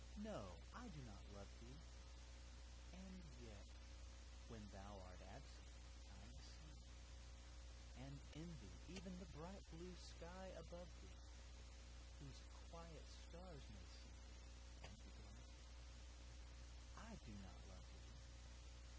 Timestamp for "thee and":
1.61-3.13, 14.25-14.93